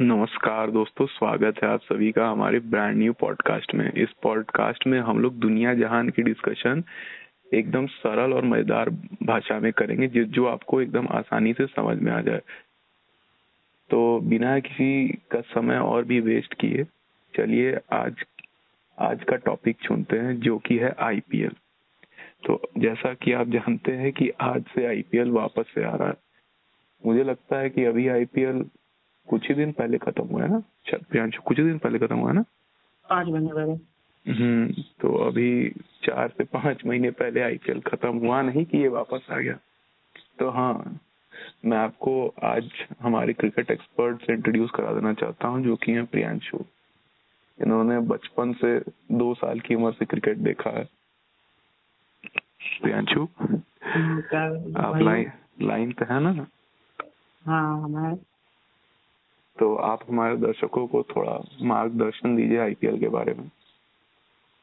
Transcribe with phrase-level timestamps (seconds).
[0.00, 4.98] नमस्कार दोस्तों, स्वागत है आप सभी का हमारे ब्रांड न्यू पॉडकास्ट में। इस पॉडकास्ट में
[5.00, 6.82] हम लोग दुनिया जहान की डिस्कशन
[7.54, 8.90] एकदम सरल और मज़ेदार
[9.22, 12.40] भाषा में करेंगे, जो जो आपको एकदम आसानी से समझ में आ जाए।
[13.90, 16.84] तो बिना किसी का समय और भी वेस्ट किए,
[17.34, 18.24] चलिए आज
[18.98, 21.54] आज का टॉपिक चुनते हैं, जो कि है आईपीएल
[22.46, 26.16] तो जैसा कि आप जानते हैं कि आज से आईपीएल वापस से आ रहा है।
[27.02, 28.64] मुझे लगता है कि अभी आईपीएल
[29.30, 30.62] कुछ ही दिन पहले खत्म हुआ है ना?
[30.94, 32.44] प्रियांशु कुछ ही दिन पहले खत्म हुआ है ना?
[33.10, 33.72] पाँच महीने पहले।
[34.26, 35.50] हम्म तो अभी
[36.02, 39.58] चार से पाँच महीने पहले आईपीएल खत्म हुआ नहीं कि ये वापस आ गया?
[40.38, 41.00] तो हाँ
[41.64, 42.12] मैं आपको
[42.44, 46.58] आज हमारे क्रिकेट एक्सपर्ट से इंट्रोड्यूस करा देना चाहता हूँ जो कि है प्रियांशु।
[47.58, 48.78] इन्होंने बचपन से
[49.12, 50.84] दो साल की उम्र से क्रिकेट देखा है।
[52.82, 53.22] प्रियांशु
[54.76, 55.30] आप लाइन
[55.62, 56.46] लाइन पे है ना?
[57.46, 58.14] हाँ मैं
[59.56, 61.32] तो आप हमारे दर्शकों को थोड़ा
[61.62, 63.50] मार्गदर्शन दीजिए आईपीएल के बारे में।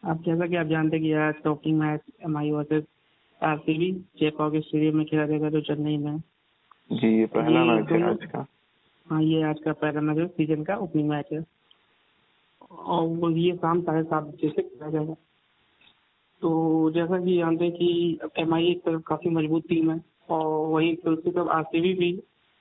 [0.03, 2.85] आप जैसा कि आप जानते हैं कि आज topping match M I versus
[3.41, 6.17] R C B Chepauk stadium में खेला जाएगा जो चेन्नई में।
[6.91, 8.45] जी ये पहला मैच है आज का।
[9.07, 11.43] हाँ ये आज का पहला मैच है सीज़न का ओपनिंग मैच है।
[12.71, 15.13] और वो ये शाम साढ़े सात बजे से खेला जाएगा।
[16.41, 20.45] तो जैसा कि जानते हैं कि एम आई एक तरफ़ काफ़ी मज़बूत टीम है और
[20.67, 22.11] वही दूसरी तरफ़ आर सी बी भी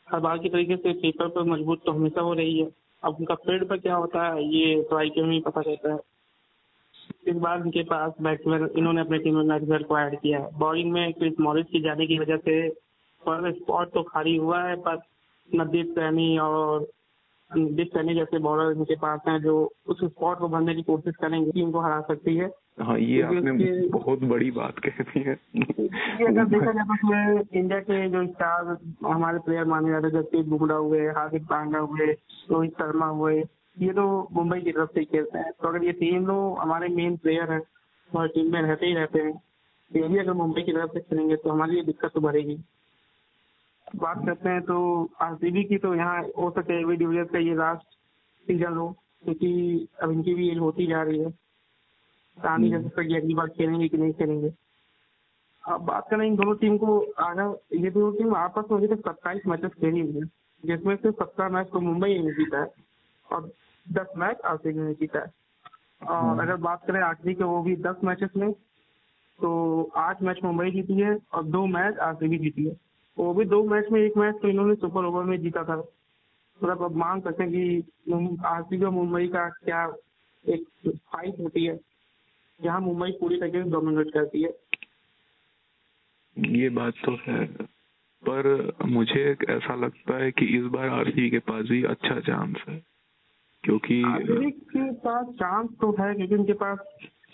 [0.09, 2.69] हर बार की तरीके से पेपर पर मज़बूत तो हमेशा हो रही है।
[3.03, 5.99] अब उनका फ़ील्ड पर क्या होता है, ये तो आई में पता चलता है।
[7.27, 10.93] इस बार उनके पास बैट्समैन, इन्होंने अपने टीम में मैक्सवेल को ऐड किया है। बॉलिंग
[10.93, 12.69] में क्रिस मॉरिस की जाने की वजह से
[13.23, 15.01] पर स्पॉट तो खाली हुआ है, पर
[15.51, 16.87] नदीप सैनी और
[17.51, 19.55] नवदीप सैनी जैसे बॉलर इनके पास हैं जो
[19.87, 23.89] उस स्पॉट को भरने की कोशिश करेंगे टीम को हरा सकती है। हाँ ये आपने
[23.89, 28.77] बहुत बड़ी बात कह दी है। अगर देखा जाए तो उसमें इंडिया के जो स्टार
[29.07, 32.07] हमारे प्लेयर माने जाते हैं जसप्रीत बुमराह हुए हार्दिक पांड्या हुए
[32.51, 33.39] रोहित शर्मा हुए
[33.77, 36.89] ये तो मुंबई की तरफ़ से ही खेलते हैं। तो अगर ये तीन लोग हमारे
[36.97, 37.61] मेन प्लेयर हैं
[38.11, 41.01] हमारी टीम में रहते ही रहते हैं तो ये भी अगर मुंबई की तरफ़ से
[41.01, 42.59] खेलेंगे तो हमारे लिए दिक्कत तो बढ़ेगी
[43.97, 44.79] बात करते हैं तो
[45.23, 47.99] आरसीबी की तो यहाँ हो सके एवी डिविलियर्स का ये लास्ट
[48.47, 48.89] सीज़न हो
[49.25, 49.51] क्योंकि
[50.03, 51.31] अब इनकी भी एज होती जा रही है।
[52.37, 54.53] कहा नहीं जा सकता कि अगली बार खेलेंगे कि नहीं खेलेंगे?
[55.65, 59.01] अब बात करें इन दोनों टीम को आगे ये दोनों टीम आपस में अभी तक
[59.01, 60.27] सत्ताईस मैचेस खेली हुई है।
[60.65, 62.69] जिसमें से सत्रह मैच तो मुंबई ने जीता है
[63.29, 63.51] और
[63.87, 65.33] दस मैच आरसीबी ने जीता है।
[66.09, 68.53] और अगर बात करें आखिरी के वो भी दस मैचेस में
[69.39, 69.51] तो
[69.97, 72.77] आठ मैच मुंबई जीती है और दो मैच आरसीबी जीती है।
[73.17, 76.83] वो भी दो मैच में एक मैच तो इन्होंने सुपर ओवर में जीता था। मतलब
[76.85, 79.85] अब मान सकते हैं कि आरसीबी और मुंबई का क्या
[80.45, 81.79] एक फाइट होती है?
[82.61, 84.51] जहाँ मुंबई पूरी तरीके से डोमिनेट करती है।
[86.37, 87.45] ये बात तो है
[88.23, 88.47] पर
[88.87, 92.83] मुझे ऐसा लगता है कि इस बार आरसीबी के पास भी अच्छा चांस है
[93.65, 94.03] क्योंकि
[94.71, 96.79] के पास चांस तो है क्योंकि उनके पास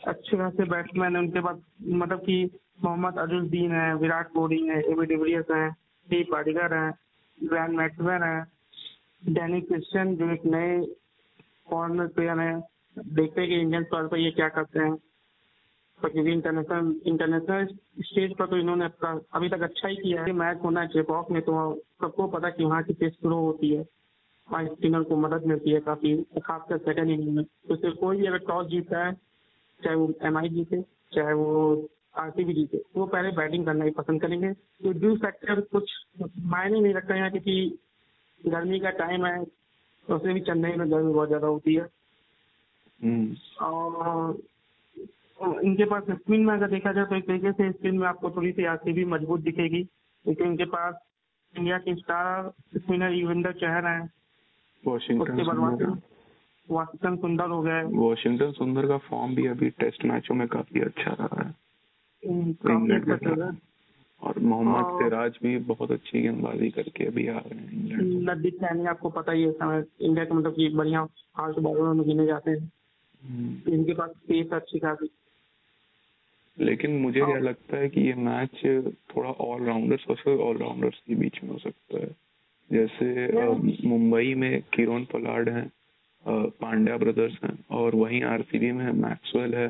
[0.07, 2.37] अच्छे खासे बैट्समैन है उनके पास मतलब कि
[2.85, 6.93] मोहम्मद अजुद्दीन है विराट कोहली है एबी डिविलियर्स है स्टीव पाडिगर हैं
[7.39, 8.45] ग्रैंड मैक्सवेल हैं
[9.33, 10.81] डैनी क्रिश्चियन जो एक नए
[11.71, 12.55] फॉरनर प्लेयर है
[12.99, 14.95] देखते हैं कि इंडियन तौर पर ये क्या करते हैं।
[16.03, 17.67] पर क्योंकि इंटरनेशनल इंटरनेशनल
[18.03, 21.31] स्टेज पर तो इन्होंने अपना अभी तक अच्छा ही किया है। मैच होना है चेपॉक
[21.31, 21.53] में तो
[22.03, 23.85] सबको पता कि वहाँ की पिच स्लो होती है।
[24.49, 28.27] वहाँ स्पिनर को मदद मिलती है काफ़ी खासकर सेकंड इनिंग में। तो इससे कोई भी
[28.27, 29.13] अगर टॉस जीतता है
[29.81, 30.83] चाहे वो एम आई जीते
[31.15, 35.91] चाहे वो आरसीबी जीते वो पहले बैटिंग करना ही पसंद करेंगे। तो ड्यू फैक्टर कुछ
[36.47, 37.79] मायने नहीं रखता यहाँ क्योंकि
[38.41, 41.89] गर्मी का टाइम है तो उसमें भी चेन्नई में गर्मी बहुत ज़्यादा होती है।
[43.01, 44.39] हम्म, और
[45.41, 48.53] इनके पास स्पिन में अगर देखा जाए तो एक तरीके से स्पिन में आपको थोड़ी
[48.53, 49.85] सी आरसीबी मज़बूत दिखेगी।
[50.25, 50.95] क्योंकि इनके पास
[51.59, 54.11] इंडिया के स्टार स्पिनर युविंदर चहर हैं।
[55.21, 55.57] उसके बाद
[56.71, 61.17] वाशिंगटन सुंदर हो गए। वॉशिंगटन सुंदर का फॉर्म भी अभी टेस्ट मैचों में काफ़ी अच्छा
[61.21, 61.55] रहा है।
[62.29, 63.57] हम्म, अच्छा
[64.23, 69.11] और मोहम्मद सिराज भी बहुत अच्छी गेंदबाजी करके अभी आ रहे हैं। नवदीप सैनी आपको
[69.11, 72.73] पता ही है समय इंडिया के मतलब कि बढ़िया फास्ट बॉलरों में गिने जाते हैं।
[73.23, 75.11] हम्म, इनके पास पेस अच्छी खासी।
[76.59, 78.61] लेकिन मुझे क्या लगता है कि ये मैच
[79.17, 82.17] थोड़ा ऑलराउंडर्स और ऑलराउंडर्स के बीच में हो सकता है।
[82.73, 83.29] जैसे
[83.89, 85.73] मुंबई में किरण पलाड हैं
[86.51, 89.69] पांड्या ब्रदर्स हैं और वहीं आरसीबी में मैक्सवेल है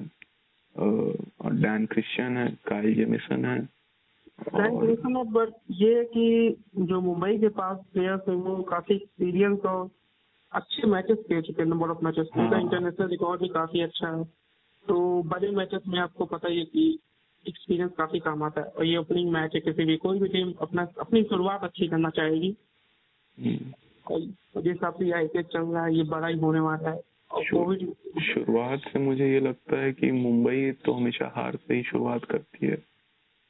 [0.77, 3.69] और डैन क्रिश्चियन है काइल जेमिसन है
[4.55, 9.91] और बट ये है कि जो मुंबई के पास प्लेयर्स है वो काफ़ी एक्सपीरियंस और
[10.53, 14.09] अच्छे मैचेस खेल चुके हैं नंबर ऑफ़ मैचेस उनका हाँ। इंटरनेशनल रिकॉर्ड भी काफ़ी अच्छा
[14.09, 14.42] है।
[14.89, 16.99] तो बड़े मैचेस में आपको पता ही है कि
[17.47, 20.53] एक्सपीरियंस काफ़ी काम आता है और ये ओपनिंग मैच है किसी भी कोई भी टीम
[20.61, 22.55] अपना अपनी शुरुआत अच्छी करना चाहेगी।
[23.39, 23.73] हम्म,
[24.07, 27.01] और जिस हिसाब से ये चल रहा है ये बड़ा ही होने वाला है।
[28.25, 32.67] शुरुआत से मुझे ये लगता है कि मुंबई तो हमेशा हार से ही शुरुआत करती
[32.67, 32.79] है।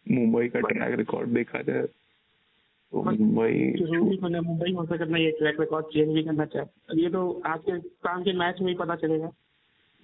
[0.06, 6.14] मुंबई का ट्रैक रिकॉर्ड देखा जाए तो मुंबई मुंबई हो सकता ये ट्रैक रिकॉर्ड चेंज
[6.14, 9.30] भी करना चाहे। ये तो आज के शाम के मैच में ही पता चलेगा।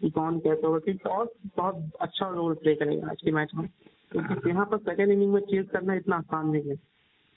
[0.01, 0.79] कौन कैसे होगा?
[0.79, 3.67] क्योंकि और बहुत अच्छा रोल प्ले करेगा आज के मैच में।
[4.13, 6.77] क्योंकि यहाँ पर सेकेंड इनिंग में चेज करना इतना आसान नहीं है।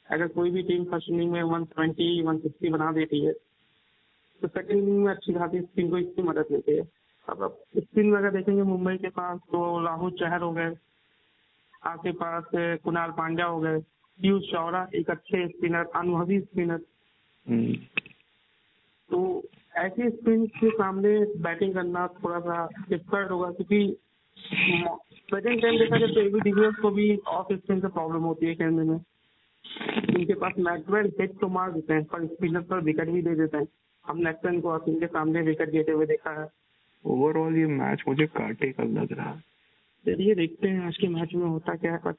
[0.07, 3.33] अगर कोई भी टीम फ़र्स्ट इनिंग में वन ट्वेंटी वन सिक्सटी बना देती है
[4.41, 6.87] तो सेकेंड इनिंग में अच्छी खासी स्पिन को इसकी मदद लेती है।
[7.27, 10.75] अब अब स्पिन में अगर देखेंगे मुंबई के पास तो राहुल चहर हो गए
[11.83, 12.43] आपके पास
[12.83, 13.79] कुणाल पांड्या हो गए
[14.19, 16.79] पीयूष चौरा एक अच्छे स्पिनर अनुभवी स्पिनर
[17.45, 17.73] हम्म,
[19.09, 19.43] तो
[19.75, 23.97] ऐसे स्पिन के सामने बैटिंग करना थोड़ा सा डिफ़िकल्ट होगा क्योंकि
[25.29, 28.55] प्रेजेंट टाइम देखा जाए तो एबी डिविलियर्स को भी ऑफ़ स्पिन से प्रॉब्लम होती है
[28.55, 33.21] खेलने में। उनके पास मैकवेल हिट तो मार देते हैं पर स्पिनर पर विकेट भी
[33.21, 33.67] दे देते हैं।
[34.05, 36.47] हम नेक्सन को असीम के सामने विकेट देते हुए देखा है।
[37.05, 39.39] ओवरऑल ये मैच मुझे कांटे का लग रहा है।
[40.05, 42.13] चलिए देखते हैं आज के मैच में होता क्या है पर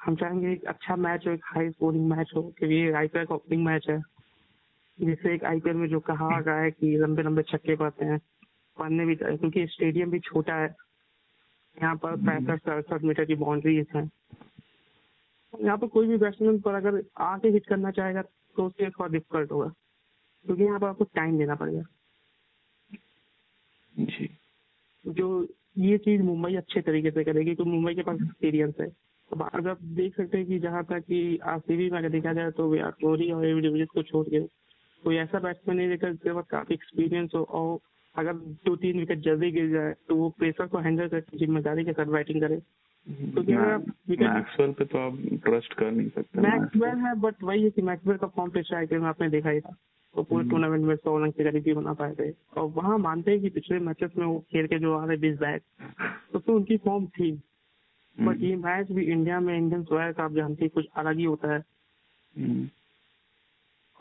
[0.00, 3.34] हम चाहेंगे एक अच्छा मैच हो एक हाई स्कोरिंग मैच हो क्योंकि ये आईपीएल का
[3.34, 4.00] ओपनिंग मैच है।
[4.98, 8.18] जिससे एक आईपीएल में जो कहा गया है कि लंबे लंबे छक्के पड़ते हैं
[8.78, 10.74] पढ़ने भी क्योंकि स्टेडियम भी छोटा है।
[11.76, 14.02] यहाँ पर पैंसठ सड़सठ मीटर की बाउंड्रीज है।
[15.62, 18.22] यहाँ पर कोई भी बैट्समैन पर अगर आके हिट करना चाहेगा
[18.56, 19.68] तो उसके लिए थोड़ा डिफ़िकल्ट होगा
[20.46, 21.82] क्योंकि यहाँ पर आपको टाइम देना पड़ेगा।
[23.94, 24.28] जी।
[25.04, 25.28] जो
[25.78, 28.86] ये चीज़ मुंबई अच्छे तरीके से करेगी तो मुंबई के पास एक्सपीरियंस है।
[29.30, 32.50] अब अगर आप देख सकते हैं कि जहाँ तक कि आरसीबी में अगर देखा जाए
[32.50, 34.40] तो विराट कोहली और एबी डिविलियर्स को छोड़ के
[35.04, 37.78] कोई ऐसा बैट्समैन नहीं देखा जिसके पास काफ़ी एक्सपीरियंस हो और
[38.16, 38.32] अगर
[38.66, 42.12] दो तीन विकेट जल्दी गिर जाए तो वो प्रेशर को हैंडल करके ज़िम्मेदारी के साथ
[42.12, 42.60] बैटिंग करे।
[43.06, 47.62] क्योंकि आप विकेट मैक्सवेल पे तो आप ट्रस्ट कर नहीं सकते मैक्सवेल है बट वही
[47.62, 49.76] है कि मैक्सवेल का फॉर्म पिछले आईपीएल में आपने देखा ही था।
[50.14, 53.30] वो पूरे टूर्नामेंट में सौ रन के करीब ही बना पाए थे। और वहाँ मानते
[53.30, 55.62] हैं कि पिछले मैचेस में वो खेल के जो आ रहे बीस बैट
[56.32, 57.30] तो उसमें उनकी फॉर्म थी।
[58.16, 61.24] बट ये मैच भी इंडिया में इंडियन सोया का आप जानते हैं कुछ अलग ही
[61.24, 61.60] होता है।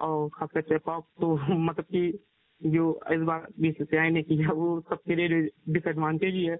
[0.03, 2.19] और खासकर चेपॉक तो मतलब कि
[2.61, 6.57] जो इस बार बीसीसीआई ने किया वो सबके लिए डिसएडवांटेज ही है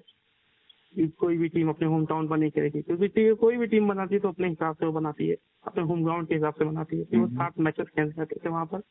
[0.96, 3.88] कि कोई भी टीम अपने होम टाउन पर नहीं करेगी क्योंकि टी- कोई भी टीम
[3.88, 5.36] बनाती है तो अपने हिसाब से वो बनाती है
[5.66, 8.40] अपने होम ग्राउंड के हिसाब से बनाती है तो वो हम्म। सात मैचेस खेल करते
[8.46, 8.82] थे वहाँ पर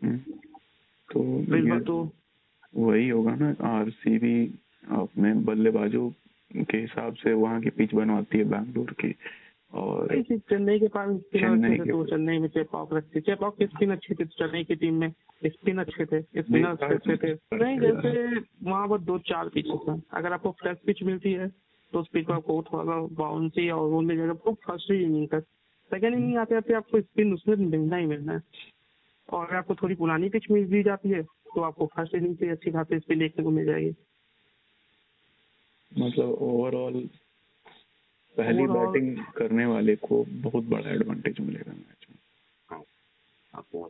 [0.00, 0.18] हम्म।
[1.08, 1.96] तो तो इस बार तो
[2.76, 4.36] वही होगा ना आरसीबी
[4.92, 6.08] अपने बल्लेबाजों
[6.64, 9.14] के हिसाब से वहाँ की पिच बनवाती है बैंगलोर की
[9.72, 13.90] और चेन्नई के पास चेन्नई थे के तो। चेन्नई में चेपॉक रखते चेपॉक के। स्पिन
[13.92, 14.24] अच्छे थे?
[14.26, 15.12] चेन्नई की टीम में
[15.46, 20.32] स्पिन अच्छे थे स्पिनर अच्छे थे। नहीं जैसे वहाँ पर दो चार पिचेस हैं। अगर
[20.32, 21.48] आपको फ्रेश पिच मिलती है
[21.92, 25.44] तो उस पिच पर आपको थोड़ा बाउंसी और वो मिल जाएगा। तो फ़र्स्ट इनिंग तक
[25.90, 28.42] सेकेंड इनिंग आते आते आपको स्पिन उसमें मिलना ही मिलना है।
[29.28, 32.48] और अगर आपको थोड़ी पुरानी पिच मिल दी जाती है तो आपको फ़र्स्ट इनिंग से
[32.48, 33.94] अच्छी खासी स्पिन देखने को मिल जाएगी।
[35.92, 37.08] मतलब ओवरऑल
[38.38, 42.16] पहली बैटिंग करने वाले को बहुत बड़ा एडवांटेज मिलेगा मैच में।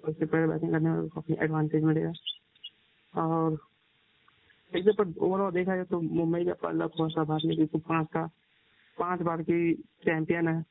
[0.01, 2.13] सबसे पहले बैटिंग करने में काफ़ी एडवांटेज मिलेगा।
[3.15, 3.59] और
[4.73, 8.05] एक दो पर ओवरऑल देखा जाए तो मुंबई का पल्ला थोड़ा सा भागने की तूफ़ान
[8.05, 8.27] का
[8.99, 10.65] पाँच बार की चैंपियन है।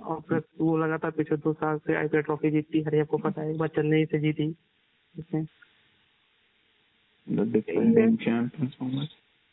[0.00, 3.50] और प्लस वो लगातार पिछले दो साल से आईपीएल ट्रॉफी जीतती है आपको पता है
[3.50, 4.44] एक बार चेन्नई से जीती।
[5.14, 5.46] इसमें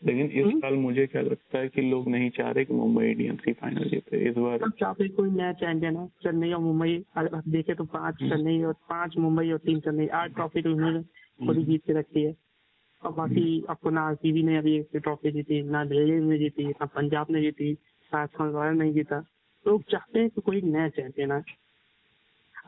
[0.05, 3.05] लेकिन इस हम्म। साल मुझे क्या लगता है कि लोग नहीं चाह रहे कि मुंबई
[3.05, 7.03] इंडियंस ही फाइनल जीते। इस बार चाहते कोई नया चैंपियन है चेन्नई और मुंबई।
[7.47, 11.01] देखे तो पाँच चेन्नई और पाँच मुंबई और तीन चेन्नई आठ ट्रॉफी तो उन्होंने
[11.47, 12.35] खुद ही जीत के रखी है।
[13.03, 16.85] और बाकी आपको ना आरसीबी ने अभी एक ट्रॉफी जीती ना दिल्ली ने जीती ना
[16.85, 17.71] पंजाब ने जीती
[18.11, 19.25] राजस्थान रॉयल नहीं जीता।
[19.65, 21.43] लोग चाहते हैं कि कोई नया चैंपियन आए।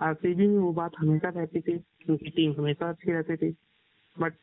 [0.02, 1.76] आरसीबी में वो बात हमेशा रहती थी
[2.10, 3.56] उनकी टीम हमेशा अच्छी रहती थी।
[4.18, 4.34] बट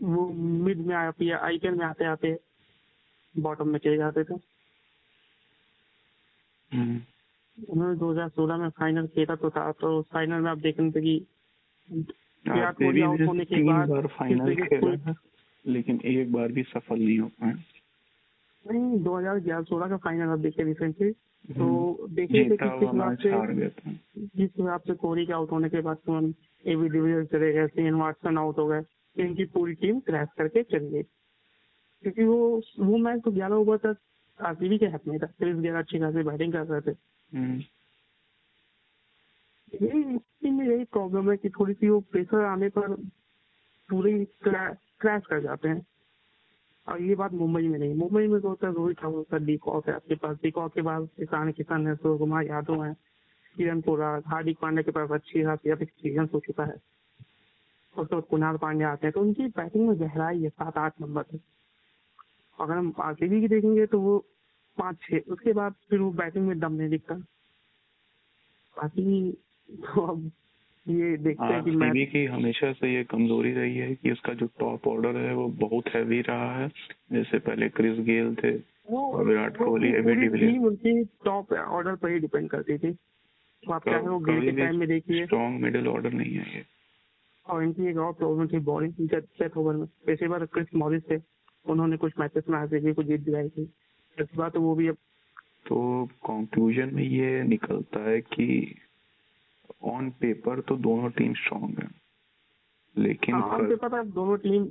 [0.00, 0.28] वो
[0.64, 2.36] मिड में आईपीएल में आते आते
[3.34, 4.34] बॉटम में चले जाते थे।
[6.72, 7.00] हम्म,
[7.58, 11.26] उन्होंने 2016 में फाइनल खेला तो था तो फाइनल में आप देख रहे थे कि
[12.44, 15.14] विराट कोहली आउट होने के बाद बार फाइनल खेला
[15.64, 17.52] लेकिन एक बार भी सफल नहीं हो पाए।
[18.64, 23.30] नहीं 2011 16 का फाइनल आप देखिए रिसेंटली तो देखिए थे किस हिसाब से
[24.18, 27.94] जिस हिसाब से कोहली के आउट होने के बाद एवी एबी डिविलियर्स चले गए सेन
[27.94, 28.82] वाटसन आउट हो गए।
[29.18, 31.02] इनकी पूरी टीम क्रैश करके चली गई।
[32.02, 33.96] क्योंकि वो वो मैच तो ग्यारह ओवर तक
[34.42, 36.96] आरसीबी के हाथ में था। क्रिस गेल अच्छी खासी बैटिंग कर रहे थे।
[37.36, 37.60] हम्म,
[39.82, 42.94] यही में यही प्रॉब्लम है कि थोड़ी सी वो प्रेशर आने पर
[43.90, 45.86] पूरे क्रैश कर जाते हैं।
[46.88, 49.88] और ये बात मुंबई में नहीं। मुंबई में तो होता है रोहित ठाकुर का डीकॉक
[49.88, 52.94] है आपके पास। डीकॉक के बाद ईशान किशन है सूर्य कुमार यादव है
[53.56, 56.95] किरण पोरा हार्दिक पांड्या के पास अच्छी खासी एक्सपीरियंस हो चुका है।
[57.98, 61.22] उसके बाद कुणाल पांड्या आते हैं तो उनकी बैटिंग में गहराई है सात आठ नंबर
[61.22, 61.40] तक।
[62.58, 64.18] अगर हम आरसीबी की देखेंगे तो वो
[64.78, 67.14] पाँच छः उसके बाद फिर वो बैटिंग में दम नहीं दिखता।
[68.76, 69.32] बाकी
[69.68, 70.30] तो अब
[70.86, 74.46] ये देखते हैं कि मैच की हमेशा से ये कमज़ोरी रही है कि उसका जो
[74.60, 76.68] टॉप ऑर्डर है वो बहुत हैवी रहा है।
[77.12, 78.52] जैसे पहले क्रिस गेल थे
[78.96, 80.64] और Virat Kohli, AB de Villiers.
[80.66, 84.78] उनकी टॉप ऑर्डर पर ही डिपेंड करती थी। तो आप चाहे वो गिल के टाइम
[84.78, 86.64] में देखिए। स्ट्रॉन्ग मिडिल ऑर्डर नहीं है ये।
[87.52, 91.16] इनकी एक और प्रॉब्लम थी बॉलिंग डेथ ओवर में पेशेवर क्रिस मॉरिस थे
[91.66, 93.62] उन्होंने कुछ मैचेस में आरसीबी को जीत दिलाई थी।
[94.20, 94.94] इस बार तो वो भी अब
[95.66, 98.74] तो कंक्लूजन में ये निकलता है कि
[99.84, 101.88] ऑन पेपर तो दोनों टीम स्ट्रांग है
[102.98, 104.68] लेकिन हाँ कर- मुझे दोनों टीम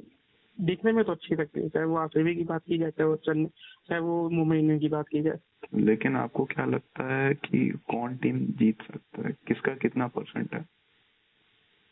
[0.62, 3.15] दिखने में तो अच्छी लगती है चाहे वो आरसीबी की बात की जाए चाहे वो
[3.15, 3.46] चेन्नई
[3.89, 5.39] चाहे वो मुंबई इंडियंस की बात की जाए।
[5.74, 9.36] लेकिन आपको क्या लगता है कि कौन टीम जीत सकता है?
[9.48, 10.65] किसका कितना परसेंट है?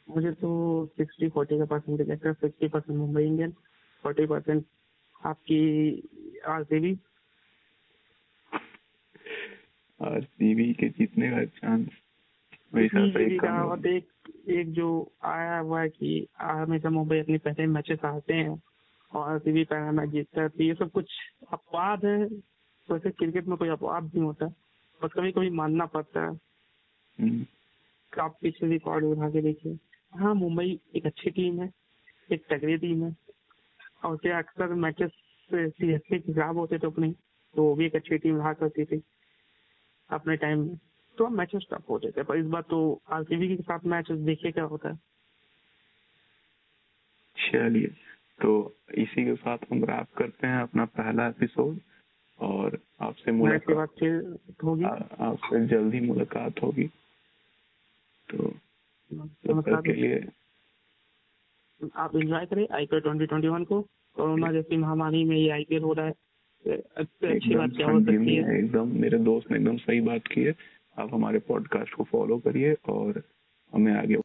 [0.07, 0.49] मुझे तो
[0.97, 3.51] सिक्सटी फोर्टी का परसेंटेज लगता है sixty percent Mumbai Indian
[4.03, 4.65] forty percent
[5.25, 5.59] आपकी
[6.47, 6.93] आरसीबी।
[9.99, 11.87] आरसीबी के जीतने का चांस
[12.73, 14.07] वैसा तो बीजेपी एक का कम और एक
[14.49, 14.87] एक जो
[15.23, 18.61] आया हुआ है कि हमेशा मुंबई अपने पहले मैचेस हारते हैं
[19.11, 21.11] और आरसीबी पहला मैच जीतता है तो ये सब कुछ
[21.51, 22.17] अपवाद है।
[22.89, 24.45] वैसे क्रिकेट में कोई अपवाद नहीं होता
[25.01, 26.31] बस कभी कभी मानना पड़ता है।
[27.19, 27.45] हम्म,
[28.13, 29.77] आप पीछे रिकॉर्ड उठा के देखिए।
[30.13, 31.69] हाँ मुंबई एक अच्छी टीम है
[32.29, 33.15] एक तगड़ी टीम है।
[34.05, 35.11] और क्या अक्सर मैचेस
[35.49, 37.11] सीएसके के खराब होते थे अपने
[37.55, 39.01] तो वो भी एक अच्छी टीम रहा करती थी
[40.09, 40.77] अपने टाइम में।
[41.17, 42.79] तो मैचेस टफ होते थे पर इस बार तो
[43.09, 44.95] आरसीबी के साथ मैच देखिए क्या होता है।
[47.37, 47.87] चलिए
[48.41, 48.51] तो
[48.97, 51.79] इसी के साथ हम रैप करते हैं अपना पहला एपिसोड
[52.39, 54.03] और आपसे मुलाकात
[54.63, 56.87] होगी। आपसे जल्दी मुलाकात होगी।
[58.29, 58.53] तो
[59.13, 60.27] नमस्कार के लिए।
[61.95, 63.81] आप एंजॉय करें आईपीएल ट्वेंटी ट्वेंटी वन को।
[64.13, 66.13] कोरोना जैसी महामारी में ये आईपीएल हो रहा है।
[66.77, 68.57] अच्छी बात क्या हो सकती है?
[68.57, 70.55] एकदम। मेरे दोस्त ने एकदम सही बात की है।
[70.99, 73.23] आप हमारे पॉडकास्ट को फॉलो करिए और
[73.73, 74.15] हमें आगे